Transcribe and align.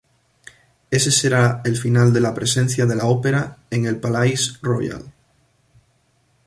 Ese 0.97 1.11
será 1.11 1.61
el 1.63 1.77
final 1.77 2.11
de 2.11 2.21
la 2.21 2.33
presencia 2.33 2.87
de 2.87 2.95
la 2.95 3.05
Ópera 3.05 3.59
en 3.69 3.85
el 3.85 3.99
Palais-Royal. 3.99 5.13